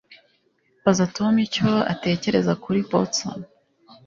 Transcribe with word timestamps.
Baza 0.83 1.05
Tom 1.15 1.33
icyo 1.47 1.69
atekereza 1.93 2.53
kuri 2.63 2.79
Boston 2.91 3.39